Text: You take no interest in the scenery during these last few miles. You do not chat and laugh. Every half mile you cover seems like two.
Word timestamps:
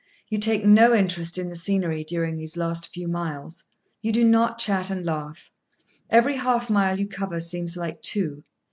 You 0.31 0.39
take 0.39 0.65
no 0.65 0.95
interest 0.95 1.37
in 1.37 1.47
the 1.49 1.55
scenery 1.55 2.03
during 2.03 2.35
these 2.35 2.57
last 2.57 2.87
few 2.91 3.07
miles. 3.07 3.63
You 4.01 4.11
do 4.11 4.23
not 4.27 4.57
chat 4.57 4.89
and 4.89 5.05
laugh. 5.05 5.51
Every 6.09 6.37
half 6.37 6.71
mile 6.71 6.99
you 6.99 7.07
cover 7.07 7.39
seems 7.39 7.77
like 7.77 8.01
two. 8.01 8.41